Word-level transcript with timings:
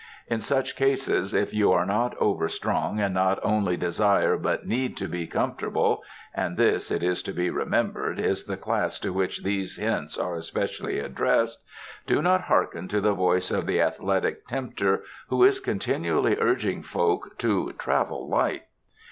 In 0.25 0.41
such 0.41 0.75
cases, 0.75 1.31
if 1.31 1.53
you 1.53 1.71
are 1.71 1.85
not 1.85 2.17
over 2.17 2.49
strong 2.49 2.99
and 2.99 3.13
not 3.13 3.37
only 3.43 3.77
desire 3.77 4.35
but 4.35 4.65
need 4.65 4.97
to 4.97 5.07
be 5.07 5.27
com 5.27 5.53
fortable— 5.53 5.99
and 6.33 6.57
this, 6.57 6.89
it 6.89 7.03
is 7.03 7.21
to 7.21 7.31
be 7.31 7.51
remembered, 7.51 8.19
is 8.19 8.45
the 8.45 8.57
class 8.57 8.97
to 9.01 9.13
which 9.13 9.43
these 9.43 9.75
hints 9.77 10.17
are 10.17 10.33
especially 10.33 10.97
addressed— 10.97 11.61
do 12.07 12.19
not 12.19 12.41
hearken 12.45 12.87
to 12.87 12.99
the 12.99 13.13
voice 13.13 13.51
of 13.51 13.67
the 13.67 13.79
athletic 13.79 14.47
tempter 14.47 15.03
who 15.29 15.43
is 15.43 15.59
continually 15.59 16.35
urging 16.39 16.81
folk 16.81 17.37
to 17.37 17.71
"travel 17.77 18.27
light." 18.27 18.63